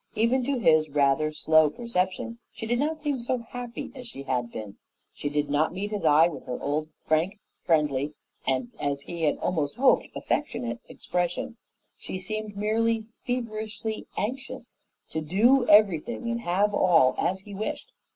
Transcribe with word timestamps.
Even 0.15 0.43
to 0.45 0.57
his 0.57 0.89
rather 0.89 1.31
slow 1.31 1.69
perception, 1.69 2.39
she 2.51 2.65
did 2.65 2.79
not 2.79 2.99
seem 2.99 3.19
so 3.19 3.37
happy 3.51 3.91
as 3.93 4.07
she 4.07 4.23
had 4.23 4.51
been. 4.51 4.77
She 5.13 5.29
did 5.29 5.47
not 5.47 5.75
meet 5.75 5.91
his 5.91 6.05
eye 6.05 6.27
with 6.27 6.45
her 6.47 6.59
old 6.59 6.89
frank, 7.05 7.37
friendly, 7.59 8.15
and 8.47 8.71
as 8.79 9.01
he 9.01 9.25
had 9.25 9.37
almost 9.37 9.75
hoped, 9.75 10.07
affectionate, 10.15 10.79
expression; 10.89 11.57
she 11.99 12.17
seemed 12.17 12.57
merely 12.57 13.09
feverishly 13.27 14.07
anxious 14.17 14.71
to 15.11 15.21
do 15.21 15.67
everything 15.69 16.31
and 16.31 16.41
have 16.41 16.73
all 16.73 17.13
as 17.19 17.41
he 17.41 17.53
wished. 17.53 17.91